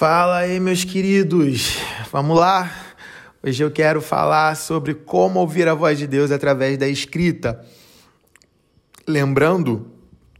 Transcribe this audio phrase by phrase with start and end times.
[0.00, 1.76] Fala aí, meus queridos.
[2.10, 2.74] Vamos lá.
[3.42, 7.62] Hoje eu quero falar sobre como ouvir a voz de Deus através da escrita.
[9.06, 9.88] Lembrando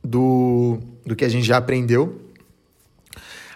[0.03, 2.23] do, do que a gente já aprendeu,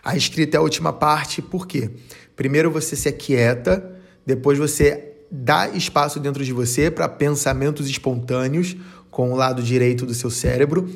[0.05, 1.91] a escrita é a última parte, por quê?
[2.37, 8.77] Primeiro você se aquieta, depois você dá espaço dentro de você para pensamentos espontâneos
[9.11, 10.87] com o lado direito do seu cérebro.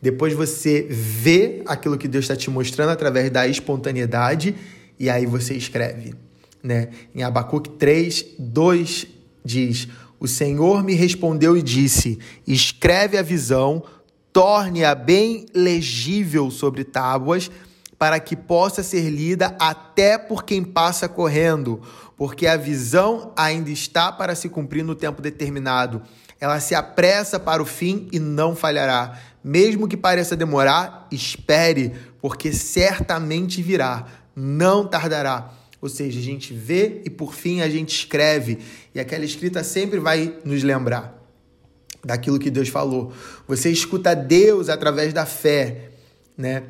[0.00, 4.54] Depois você vê aquilo que Deus está te mostrando através da espontaneidade
[4.98, 6.14] e aí você escreve.
[6.62, 6.88] Né?
[7.14, 9.06] Em Abacuque 3, 2
[9.44, 9.88] diz:
[10.18, 13.82] O Senhor me respondeu e disse: Escreve a visão,
[14.32, 17.50] torne-a bem legível sobre tábuas,
[17.98, 21.80] para que possa ser lida até por quem passa correndo,
[22.16, 26.02] porque a visão ainda está para se cumprir no tempo determinado.
[26.40, 29.18] Ela se apressa para o fim e não falhará.
[29.48, 35.54] Mesmo que pareça demorar, espere, porque certamente virá, não tardará.
[35.80, 38.58] Ou seja, a gente vê e por fim a gente escreve,
[38.94, 41.18] e aquela escrita sempre vai nos lembrar
[42.04, 43.10] daquilo que Deus falou.
[43.46, 45.92] Você escuta Deus através da fé,
[46.36, 46.64] né?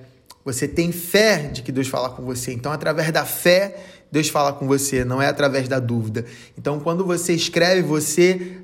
[0.45, 2.53] Você tem fé de que Deus fala com você.
[2.53, 3.77] Então, através da fé,
[4.13, 6.25] Deus fala com você, não é através da dúvida.
[6.57, 8.59] Então, quando você escreve, você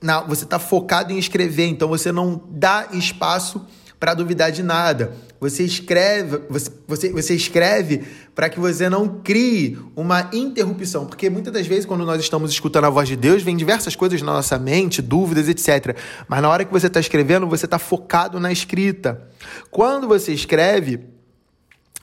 [0.00, 3.64] na, você está focado em escrever, então você não dá espaço
[3.98, 5.12] para duvidar de nada.
[5.40, 8.02] Você escreve, você, você, você escreve
[8.34, 12.84] para que você não crie uma interrupção, porque muitas das vezes quando nós estamos escutando
[12.84, 15.96] a voz de Deus, vem diversas coisas na nossa mente, dúvidas, etc.
[16.28, 19.28] Mas na hora que você está escrevendo, você está focado na escrita.
[19.70, 21.00] Quando você escreve,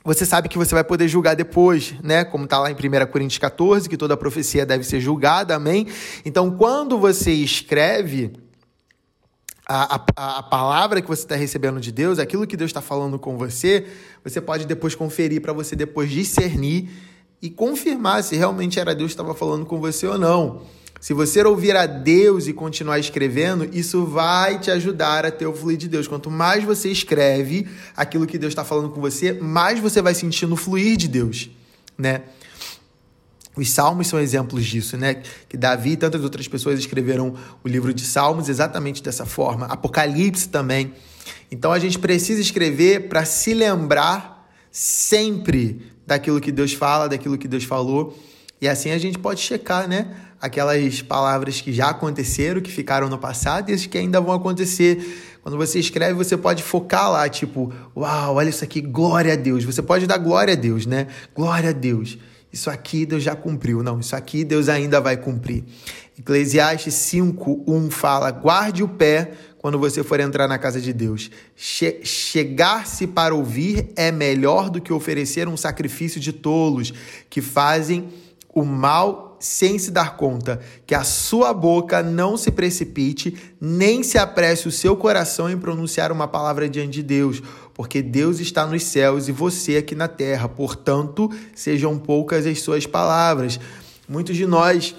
[0.05, 2.23] você sabe que você vai poder julgar depois, né?
[2.23, 2.77] Como está lá em 1
[3.11, 5.87] Coríntios 14, que toda profecia deve ser julgada, amém?
[6.23, 8.31] Então, quando você escreve
[9.67, 13.17] a, a, a palavra que você está recebendo de Deus, aquilo que Deus está falando
[13.17, 13.87] com você,
[14.23, 16.87] você pode depois conferir para você depois discernir
[17.41, 20.61] e confirmar se realmente era Deus que estava falando com você ou não.
[21.05, 25.53] Se você ouvir a Deus e continuar escrevendo, isso vai te ajudar a ter o
[25.53, 26.07] fluir de Deus.
[26.07, 30.53] Quanto mais você escreve aquilo que Deus está falando com você, mais você vai sentindo
[30.53, 31.51] o fluir de Deus,
[31.95, 32.23] né?
[33.55, 35.21] Os salmos são exemplos disso, né?
[35.47, 39.67] Que Davi e tantas outras pessoas escreveram o livro de Salmos exatamente dessa forma.
[39.67, 40.91] Apocalipse também.
[41.51, 47.47] Então a gente precisa escrever para se lembrar sempre daquilo que Deus fala, daquilo que
[47.47, 48.17] Deus falou.
[48.59, 50.24] E assim a gente pode checar, né?
[50.39, 55.37] Aquelas palavras que já aconteceram, que ficaram no passado e as que ainda vão acontecer.
[55.41, 59.63] Quando você escreve, você pode focar lá, tipo, uau, olha isso aqui, glória a Deus.
[59.63, 61.07] Você pode dar glória a Deus, né?
[61.35, 62.17] Glória a Deus.
[62.51, 63.83] Isso aqui Deus já cumpriu.
[63.83, 65.65] Não, isso aqui Deus ainda vai cumprir.
[66.17, 71.29] Eclesiastes 5, 1 fala: guarde o pé quando você for entrar na casa de Deus.
[71.55, 76.93] Che Chegar-se para ouvir é melhor do que oferecer um sacrifício de tolos
[77.29, 78.07] que fazem
[78.53, 84.17] o mal sem se dar conta, que a sua boca não se precipite, nem se
[84.17, 88.81] apresse o seu coração em pronunciar uma palavra diante de Deus, porque Deus está nos
[88.81, 93.59] céus e você aqui na terra, portanto, sejam poucas as suas palavras.
[94.09, 94.95] Muitos de nós,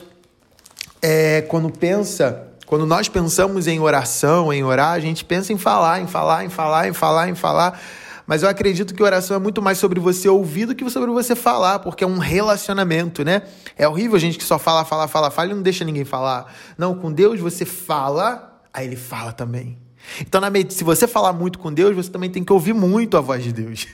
[1.03, 6.01] é, quando pensa, quando nós pensamos em oração, em orar, a gente pensa em falar,
[6.01, 7.81] em falar, em falar, em falar, em falar.
[8.27, 11.37] Mas eu acredito que oração é muito mais sobre você ouvir do que sobre você
[11.37, 13.43] falar, porque é um relacionamento, né?
[13.79, 16.53] É horrível a gente que só fala, fala, fala, fala e não deixa ninguém falar.
[16.77, 19.79] Não, com Deus você fala, aí ele fala também.
[20.21, 23.21] Então, na se você falar muito com Deus, você também tem que ouvir muito a
[23.21, 23.87] voz de Deus.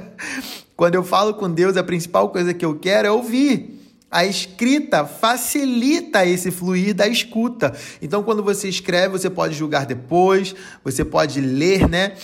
[0.76, 3.78] Quando eu falo com Deus, a principal coisa que eu quero é ouvir.
[4.10, 7.72] A escrita facilita esse fluir da escuta.
[8.02, 12.14] Então, quando você escreve, você pode julgar depois, você pode ler, né?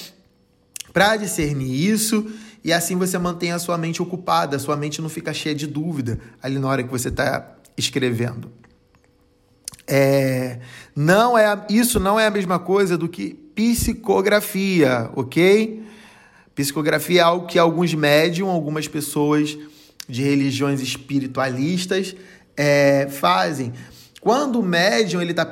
[0.97, 2.27] Para discernir isso
[2.65, 5.67] e assim você mantém a sua mente ocupada, a sua mente não fica cheia de
[5.67, 8.51] dúvida ali na hora que você está escrevendo.
[9.87, 10.59] É,
[10.97, 15.85] não é isso não é a mesma coisa do que psicografia, ok?
[16.55, 19.55] Psicografia é algo que alguns médium, algumas pessoas
[20.09, 22.17] de religiões espiritualistas
[22.57, 23.75] é, fazem.
[24.19, 25.45] Quando o médium ele está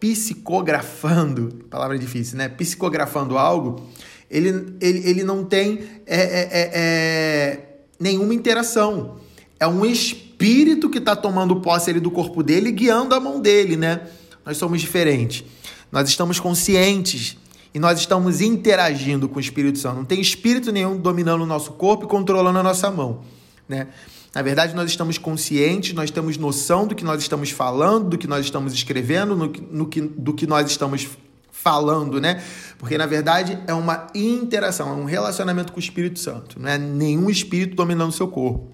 [0.00, 2.48] psicografando, palavra difícil, né?
[2.48, 3.88] Psicografando algo,
[4.32, 7.68] ele, ele, ele não tem é, é, é, é
[8.00, 9.18] nenhuma interação.
[9.60, 13.40] É um espírito que está tomando posse ali do corpo dele e guiando a mão
[13.40, 14.08] dele, né?
[14.44, 15.44] Nós somos diferentes.
[15.92, 17.36] Nós estamos conscientes
[17.74, 19.96] e nós estamos interagindo com o Espírito Santo.
[19.96, 23.20] Não tem espírito nenhum dominando o nosso corpo e controlando a nossa mão,
[23.68, 23.88] né?
[24.34, 28.26] Na verdade, nós estamos conscientes, nós temos noção do que nós estamos falando, do que
[28.26, 31.06] nós estamos escrevendo, no, no que, do que nós estamos
[31.50, 32.42] falando, né?
[32.82, 36.76] Porque na verdade é uma interação, é um relacionamento com o Espírito Santo, não é
[36.76, 38.72] nenhum espírito dominando o seu corpo.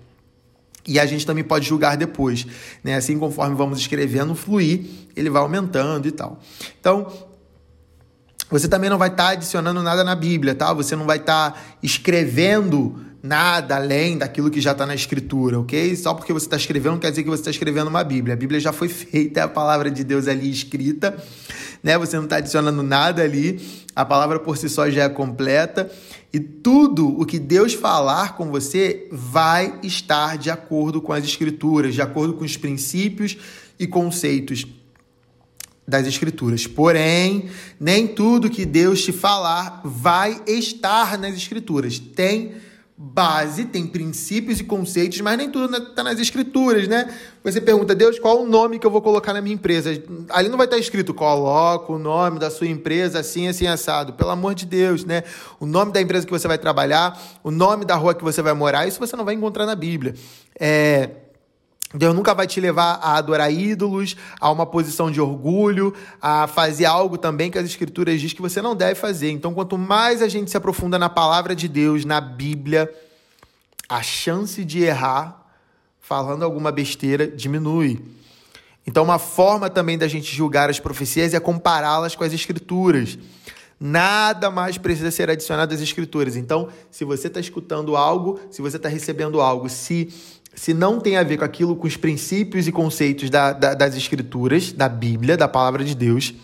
[0.86, 2.46] E a gente também pode julgar depois,
[2.82, 2.94] né?
[2.94, 6.40] Assim conforme vamos escrevendo, fluir, ele vai aumentando e tal.
[6.80, 7.12] Então,
[8.50, 10.72] você também não vai estar tá adicionando nada na Bíblia, tá?
[10.72, 15.94] Você não vai estar tá escrevendo nada além daquilo que já está na Escritura, ok?
[15.96, 18.32] Só porque você está escrevendo não quer dizer que você está escrevendo uma Bíblia.
[18.32, 21.22] A Bíblia já foi feita, é a palavra de Deus ali escrita,
[21.82, 21.98] né?
[21.98, 23.60] Você não está adicionando nada ali,
[23.98, 25.90] a palavra por si só já é completa.
[26.32, 31.96] E tudo o que Deus falar com você vai estar de acordo com as Escrituras,
[31.96, 33.36] de acordo com os princípios
[33.76, 34.64] e conceitos
[35.84, 36.64] das Escrituras.
[36.64, 37.50] Porém,
[37.80, 41.98] nem tudo que Deus te falar vai estar nas Escrituras.
[41.98, 42.52] Tem
[43.00, 47.14] base, tem princípios e conceitos, mas nem tudo está nas escrituras, né?
[47.44, 49.90] Você pergunta, Deus, qual o nome que eu vou colocar na minha empresa?
[50.30, 54.14] Ali não vai estar tá escrito, coloca o nome da sua empresa assim, assim, assado.
[54.14, 55.22] Pelo amor de Deus, né?
[55.60, 58.52] O nome da empresa que você vai trabalhar, o nome da rua que você vai
[58.52, 60.16] morar, isso você não vai encontrar na Bíblia.
[60.58, 61.10] É
[61.94, 66.84] Deus nunca vai te levar a adorar ídolos, a uma posição de orgulho, a fazer
[66.84, 69.30] algo também que as escrituras diz que você não deve fazer.
[69.30, 72.92] Então, quanto mais a gente se aprofunda na palavra de Deus, na Bíblia,
[73.88, 75.46] a chance de errar
[75.98, 78.02] falando alguma besteira diminui.
[78.86, 83.18] Então, uma forma também da gente julgar as profecias é compará-las com as escrituras.
[83.80, 86.34] Nada mais precisa ser adicionado às escrituras.
[86.34, 90.08] Então, se você está escutando algo, se você está recebendo algo, se
[90.58, 93.96] se não tem a ver com aquilo, com os princípios e conceitos da, da, das
[93.96, 96.34] escrituras, da Bíblia, da palavra de Deus,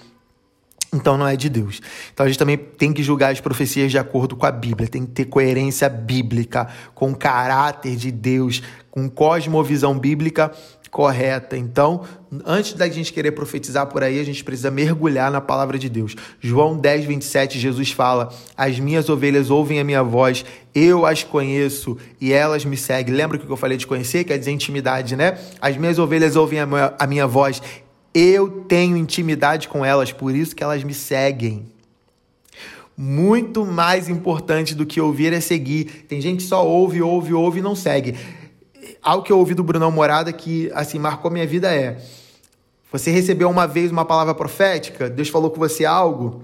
[0.93, 1.81] então não é de Deus.
[2.13, 5.05] Então a gente também tem que julgar as profecias de acordo com a Bíblia, tem
[5.05, 10.53] que ter coerência bíblica, com o caráter de Deus, com cosmovisão bíblica
[10.94, 11.56] correta.
[11.56, 12.02] Então,
[12.46, 16.14] antes da gente querer profetizar por aí, a gente precisa mergulhar na palavra de Deus.
[16.41, 21.99] João 10, 27, Jesus fala: As minhas ovelhas ouvem a minha voz, eu as conheço
[22.20, 23.12] e elas me seguem.
[23.12, 24.23] Lembra que eu falei de conhecer?
[24.23, 25.37] Quer dizer intimidade, né?
[25.61, 27.61] As minhas ovelhas ouvem a minha, a minha voz,
[28.14, 31.75] eu tenho intimidade com elas, por isso que elas me seguem.
[32.96, 36.05] Muito mais importante do que ouvir é seguir.
[36.06, 38.14] Tem gente que só ouve, ouve, ouve e não segue
[39.05, 41.99] algo que eu ouvi do Brunão Morada que, assim, marcou minha vida é:
[42.91, 46.43] você recebeu uma vez uma palavra profética, Deus falou com você algo,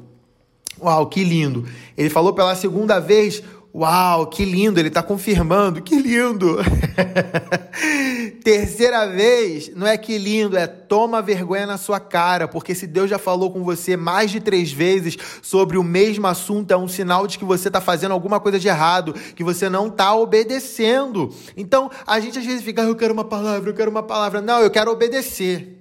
[0.80, 1.66] uau, que lindo.
[1.96, 3.42] Ele falou pela segunda vez,
[3.72, 6.58] Uau, que lindo, ele está confirmando, que lindo.
[8.42, 13.10] Terceira vez, não é que lindo, é toma vergonha na sua cara, porque se Deus
[13.10, 17.26] já falou com você mais de três vezes sobre o mesmo assunto, é um sinal
[17.26, 21.34] de que você está fazendo alguma coisa de errado, que você não está obedecendo.
[21.56, 24.40] Então, a gente às vezes fica, ah, eu quero uma palavra, eu quero uma palavra.
[24.40, 25.76] Não, eu quero obedecer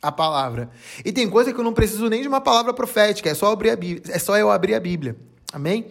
[0.00, 0.70] a palavra.
[1.04, 3.70] E tem coisa que eu não preciso nem de uma palavra profética, é só, abrir
[3.70, 5.16] a Bíblia, é só eu abrir a Bíblia.
[5.52, 5.86] Amém?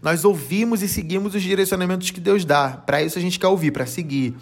[0.00, 2.70] Nós ouvimos e seguimos os direcionamentos que Deus dá.
[2.70, 4.36] Para isso a gente quer ouvir, para seguir.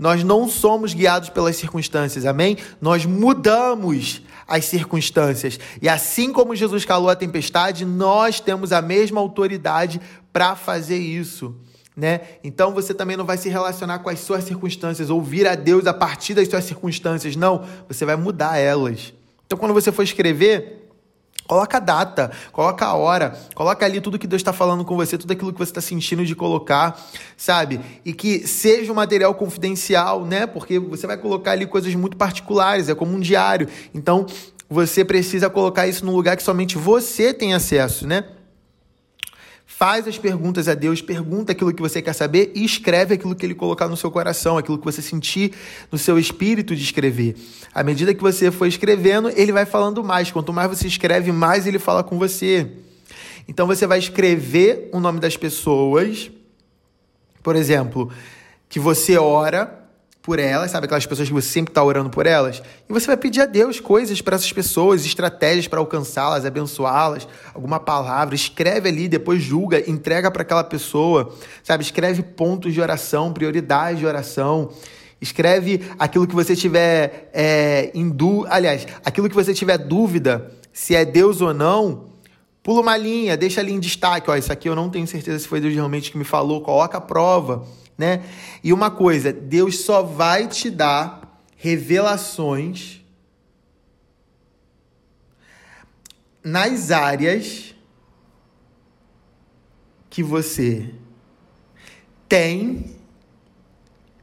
[0.00, 2.56] Nós não somos guiados pelas circunstâncias, amém?
[2.80, 5.60] Nós mudamos as circunstâncias.
[5.82, 10.00] E assim como Jesus calou a tempestade, nós temos a mesma autoridade
[10.32, 11.54] para fazer isso.
[11.94, 12.22] Né?
[12.42, 15.92] Então você também não vai se relacionar com as suas circunstâncias, ouvir a Deus a
[15.92, 17.36] partir das suas circunstâncias.
[17.36, 19.12] Não, você vai mudar elas.
[19.44, 20.79] Então, quando você for escrever,
[21.50, 25.18] Coloca a data, coloca a hora, coloca ali tudo que Deus está falando com você,
[25.18, 26.96] tudo aquilo que você está sentindo de colocar,
[27.36, 27.80] sabe?
[28.04, 30.46] E que seja um material confidencial, né?
[30.46, 33.66] Porque você vai colocar ali coisas muito particulares, é como um diário.
[33.92, 34.26] Então,
[34.68, 38.26] você precisa colocar isso num lugar que somente você tem acesso, né?
[39.72, 43.46] Faz as perguntas a Deus, pergunta aquilo que você quer saber e escreve aquilo que
[43.46, 45.52] ele colocar no seu coração, aquilo que você sentir
[45.90, 47.34] no seu espírito de escrever.
[47.72, 50.30] À medida que você for escrevendo, ele vai falando mais.
[50.30, 52.70] Quanto mais você escreve, mais ele fala com você.
[53.48, 56.30] Então você vai escrever o nome das pessoas,
[57.42, 58.12] por exemplo,
[58.68, 59.79] que você ora
[60.22, 60.84] por elas, sabe?
[60.84, 62.62] Aquelas pessoas que você sempre está orando por elas.
[62.88, 67.80] E você vai pedir a Deus coisas para essas pessoas, estratégias para alcançá-las, abençoá-las, alguma
[67.80, 68.34] palavra.
[68.34, 71.82] Escreve ali, depois julga, entrega para aquela pessoa, sabe?
[71.82, 74.70] Escreve pontos de oração, prioridades de oração.
[75.20, 78.54] Escreve aquilo que você tiver é, em dúvida.
[78.54, 82.09] Aliás, aquilo que você tiver dúvida se é Deus ou não.
[82.62, 84.30] Pula uma linha, deixa ali em destaque.
[84.30, 86.60] Ó, isso aqui eu não tenho certeza se foi Deus realmente que me falou.
[86.60, 87.66] Coloca a prova
[88.00, 88.24] né?
[88.64, 93.02] E uma coisa, Deus só vai te dar revelações
[96.42, 97.74] nas áreas
[100.08, 100.94] que você
[102.26, 102.96] tem.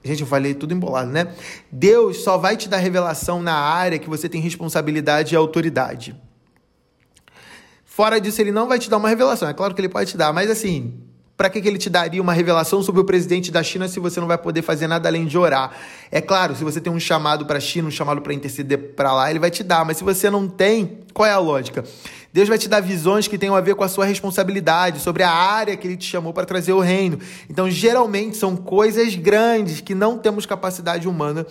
[0.04, 1.36] Gente, eu falei tudo embolado, né?
[1.72, 6.20] Deus só vai te dar revelação na área que você tem responsabilidade e autoridade.
[7.98, 9.50] Fora disso, ele não vai te dar uma revelação.
[9.50, 10.94] É claro que ele pode te dar, mas assim,
[11.36, 14.20] para que, que ele te daria uma revelação sobre o presidente da China se você
[14.20, 15.72] não vai poder fazer nada além de orar?
[16.12, 19.12] É claro, se você tem um chamado para a China, um chamado para interceder para
[19.12, 21.84] lá, ele vai te dar, mas se você não tem, qual é a lógica?
[22.32, 25.32] Deus vai te dar visões que tenham a ver com a sua responsabilidade, sobre a
[25.32, 27.18] área que ele te chamou para trazer o reino.
[27.50, 31.48] Então, geralmente, são coisas grandes que não temos capacidade humana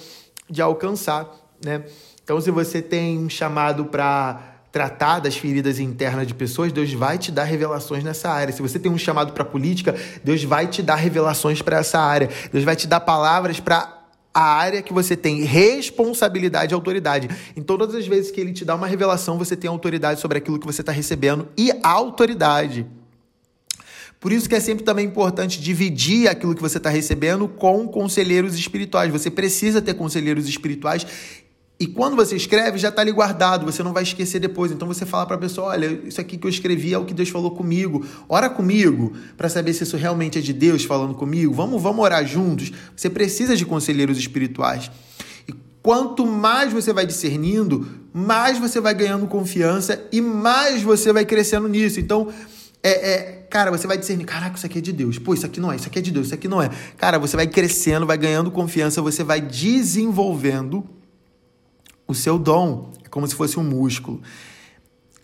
[0.49, 1.29] de alcançar,
[1.65, 1.83] né?
[2.23, 7.17] Então, se você tem um chamado para tratar das feridas internas de pessoas, Deus vai
[7.17, 8.53] te dar revelações nessa área.
[8.53, 12.29] Se você tem um chamado para política, Deus vai te dar revelações para essa área.
[12.53, 14.03] Deus vai te dar palavras para
[14.35, 17.31] a área que você tem responsabilidade e autoridade.
[17.57, 20.59] Em todas as vezes que ele te dá uma revelação, você tem autoridade sobre aquilo
[20.59, 22.87] que você está recebendo e autoridade.
[24.21, 28.55] Por isso que é sempre também importante dividir aquilo que você está recebendo com conselheiros
[28.55, 29.11] espirituais.
[29.11, 31.07] Você precisa ter conselheiros espirituais
[31.79, 34.73] e quando você escreve, já está ali guardado, você não vai esquecer depois.
[34.73, 37.13] Então você fala para a pessoa: olha, isso aqui que eu escrevi é o que
[37.13, 38.05] Deus falou comigo.
[38.29, 41.53] Ora comigo para saber se isso realmente é de Deus falando comigo.
[41.53, 42.73] Vamos, vamos orar juntos.
[42.97, 44.91] Você precisa de conselheiros espirituais.
[45.47, 45.53] E
[45.83, 51.69] quanto mais você vai discernindo, mais você vai ganhando confiança e mais você vai crescendo
[51.69, 52.01] nisso.
[52.01, 52.33] Então,
[52.83, 55.19] é, é, cara, você vai discernir, caraca, isso aqui é de Deus.
[55.19, 56.71] Pô, isso aqui não é, isso aqui é de Deus, isso aqui não é.
[56.97, 60.96] Cara, você vai crescendo, vai ganhando confiança, você vai desenvolvendo
[62.07, 62.93] o seu dom.
[63.05, 64.23] É como se fosse um músculo.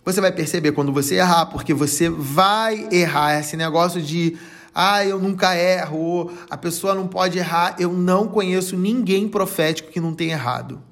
[0.04, 3.38] Você vai perceber quando você errar, porque você vai errar.
[3.38, 4.36] Esse negócio de,
[4.74, 7.76] ah, eu nunca erro, a pessoa não pode errar.
[7.78, 10.82] Eu não conheço ninguém profético que não tenha errado.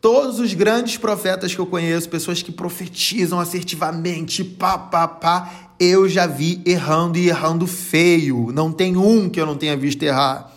[0.00, 6.08] Todos os grandes profetas que eu conheço, pessoas que profetizam assertivamente, pá, pá, pá, eu
[6.08, 8.50] já vi errando e errando feio.
[8.52, 10.52] Não tem um que eu não tenha visto errar.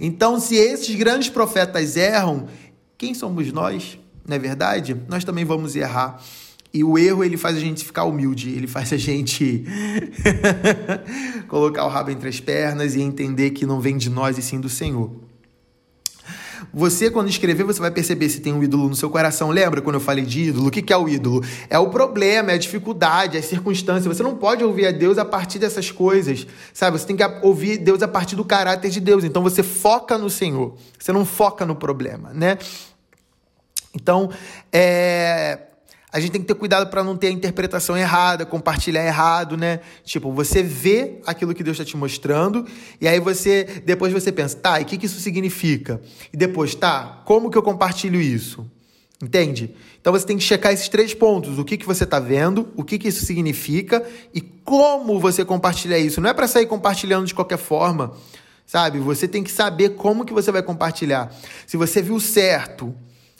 [0.00, 2.46] Então, se esses grandes profetas erram,
[2.98, 3.98] quem somos nós?
[4.26, 4.96] Não é verdade?
[5.08, 6.22] Nós também vamos errar.
[6.72, 9.64] E o erro ele faz a gente ficar humilde, ele faz a gente
[11.48, 14.60] colocar o rabo entre as pernas e entender que não vem de nós e sim
[14.60, 15.10] do Senhor.
[16.72, 19.50] Você, quando escrever, você vai perceber se tem um ídolo no seu coração.
[19.50, 20.68] Lembra quando eu falei de ídolo?
[20.68, 21.42] O que é o ídolo?
[21.68, 24.12] É o problema, é a dificuldade, é a circunstância.
[24.12, 26.98] Você não pode ouvir a Deus a partir dessas coisas, sabe?
[26.98, 29.24] Você tem que ouvir Deus a partir do caráter de Deus.
[29.24, 32.58] Então você foca no Senhor, você não foca no problema, né?
[33.94, 34.30] Então,
[34.72, 35.58] é,
[36.12, 39.80] a gente tem que ter cuidado para não ter a interpretação errada, compartilhar errado, né?
[40.04, 42.64] Tipo, você vê aquilo que Deus está te mostrando
[43.00, 46.00] e aí você depois você pensa, tá, e o que, que isso significa?
[46.32, 48.70] E depois, tá, como que eu compartilho isso?
[49.22, 49.74] Entende?
[49.98, 52.84] Então você tem que checar esses três pontos: o que, que você está vendo, o
[52.84, 56.20] que, que isso significa e como você compartilha isso.
[56.20, 58.12] Não é para sair compartilhando de qualquer forma,
[58.66, 58.98] sabe?
[58.98, 61.34] Você tem que saber como que você vai compartilhar.
[61.66, 62.94] Se você viu certo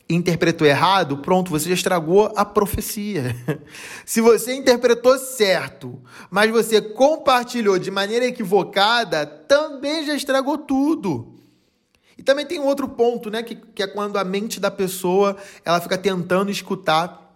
[0.08, 3.34] interpretou errado, pronto, você já estragou a profecia.
[4.06, 11.34] Se você interpretou certo, mas você compartilhou de maneira equivocada, também já estragou tudo.
[12.16, 15.36] E também tem um outro ponto, né, que, que é quando a mente da pessoa
[15.64, 17.34] ela fica tentando escutar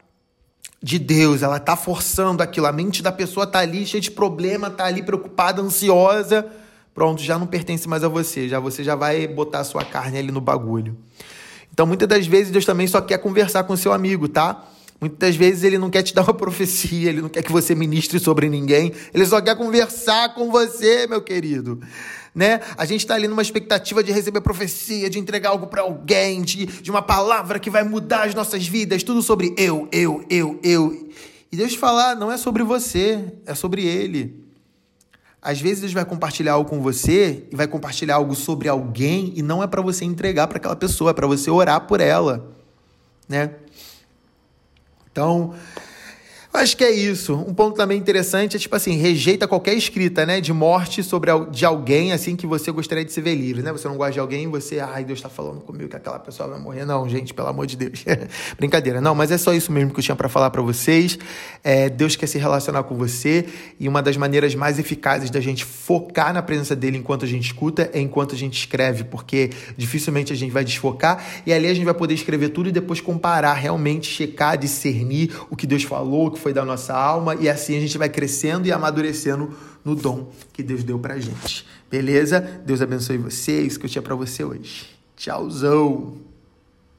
[0.82, 4.70] de Deus, ela tá forçando aquilo, a mente da pessoa tá ali cheia de problema,
[4.70, 6.46] tá ali preocupada, ansiosa,
[6.94, 10.18] pronto, já não pertence mais a você, já você já vai botar a sua carne
[10.18, 10.96] ali no bagulho.
[11.72, 14.66] Então, muitas das vezes, Deus também só quer conversar com seu amigo, tá?
[15.00, 18.18] Muitas vezes ele não quer te dar uma profecia, ele não quer que você ministre
[18.18, 21.80] sobre ninguém, ele só quer conversar com você, meu querido.
[22.34, 22.60] Né?
[22.76, 26.66] A gente está ali numa expectativa de receber profecia, de entregar algo para alguém, de,
[26.66, 31.08] de uma palavra que vai mudar as nossas vidas, tudo sobre eu, eu, eu, eu.
[31.50, 34.50] E Deus falar, não é sobre você, é sobre Ele.
[35.42, 39.42] Às vezes Deus vai compartilhar algo com você e vai compartilhar algo sobre alguém e
[39.42, 42.47] não é para você entregar para aquela pessoa, é para você orar por ela,
[43.26, 43.54] né?
[45.11, 45.54] Então,
[46.52, 47.35] Acho que é isso.
[47.35, 51.64] Um ponto também interessante é, tipo assim, rejeita qualquer escrita, né, de morte sobre de
[51.64, 53.71] alguém, assim, que você gostaria de se ver livre, né?
[53.71, 56.59] Você não gosta de alguém, você, ai, Deus está falando comigo que aquela pessoa vai
[56.59, 56.85] morrer.
[56.85, 58.04] Não, gente, pelo amor de Deus.
[58.59, 59.00] Brincadeira.
[59.00, 61.16] Não, mas é só isso mesmo que eu tinha para falar para vocês.
[61.62, 63.47] É, Deus quer se relacionar com você
[63.78, 67.45] e uma das maneiras mais eficazes da gente focar na presença dele enquanto a gente
[67.45, 71.75] escuta é enquanto a gente escreve, porque dificilmente a gente vai desfocar e ali a
[71.75, 76.26] gente vai poder escrever tudo e depois comparar, realmente checar, discernir o que Deus falou,
[76.26, 79.54] o que foi da nossa alma, e assim a gente vai crescendo e amadurecendo
[79.85, 81.66] no dom que Deus deu pra gente.
[81.90, 82.40] Beleza?
[82.64, 84.87] Deus abençoe você, isso que eu tinha para você hoje.
[85.16, 86.29] Tchauzão!